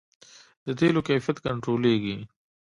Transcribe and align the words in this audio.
د 0.65 0.67
تیلو 0.79 1.01
کیفیت 1.07 1.37
کنټرولیږي؟ 1.45 2.17